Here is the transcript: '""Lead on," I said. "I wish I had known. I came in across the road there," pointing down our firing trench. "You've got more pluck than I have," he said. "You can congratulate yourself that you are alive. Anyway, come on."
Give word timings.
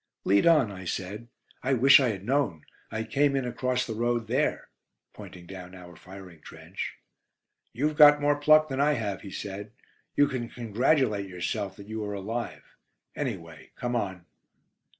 '""Lead 0.25 0.47
on," 0.47 0.71
I 0.71 0.83
said. 0.83 1.27
"I 1.61 1.75
wish 1.75 1.99
I 1.99 2.09
had 2.09 2.25
known. 2.25 2.63
I 2.89 3.03
came 3.03 3.35
in 3.35 3.45
across 3.45 3.85
the 3.85 3.93
road 3.93 4.25
there," 4.25 4.69
pointing 5.13 5.45
down 5.45 5.75
our 5.75 5.95
firing 5.95 6.41
trench. 6.41 6.95
"You've 7.71 7.97
got 7.97 8.19
more 8.19 8.39
pluck 8.39 8.67
than 8.67 8.79
I 8.81 8.93
have," 8.93 9.21
he 9.21 9.29
said. 9.29 9.73
"You 10.15 10.27
can 10.27 10.49
congratulate 10.49 11.29
yourself 11.29 11.75
that 11.75 11.87
you 11.87 12.03
are 12.03 12.15
alive. 12.15 12.63
Anyway, 13.15 13.73
come 13.75 13.95
on." 13.95 14.25